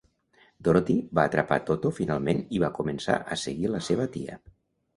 Dorothy 0.67 0.95
va 1.19 1.25
atrapar 1.31 1.59
Toto 1.67 1.93
finalment 1.99 2.43
i 2.59 2.63
va 2.65 2.73
començar 2.81 3.21
a 3.37 3.41
seguir 3.45 3.73
la 3.77 3.87
seva 3.93 4.13
tia. 4.19 4.43